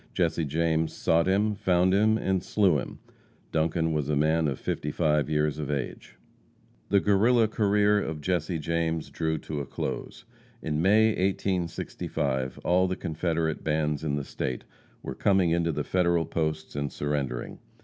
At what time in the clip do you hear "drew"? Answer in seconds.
9.11-9.37